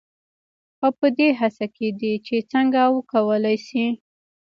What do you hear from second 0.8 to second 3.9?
او پـه دې هـڅـه کې دي چـې څـنـګه وکـولـى شـي.